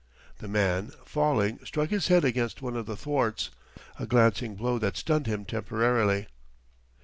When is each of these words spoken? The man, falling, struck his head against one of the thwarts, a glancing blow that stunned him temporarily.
The 0.39 0.47
man, 0.47 0.93
falling, 1.05 1.59
struck 1.63 1.89
his 1.91 2.07
head 2.07 2.25
against 2.25 2.59
one 2.59 2.75
of 2.75 2.87
the 2.87 2.97
thwarts, 2.97 3.51
a 3.99 4.07
glancing 4.07 4.55
blow 4.55 4.79
that 4.79 4.97
stunned 4.97 5.27
him 5.27 5.45
temporarily. 5.45 6.25